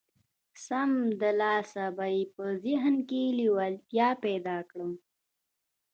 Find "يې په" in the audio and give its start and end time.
2.15-2.45